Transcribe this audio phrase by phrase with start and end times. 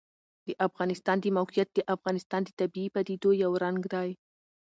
[0.47, 4.09] د افغانستان د موقعیت د افغانستان د طبیعي پدیدو یو رنګ دی.